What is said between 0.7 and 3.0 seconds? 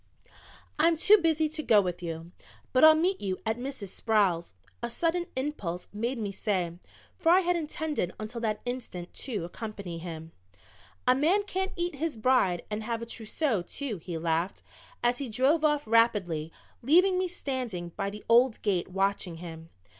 "I'm too busy to go with you, but I'll